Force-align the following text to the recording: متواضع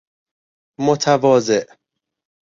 متواضع 0.79 1.65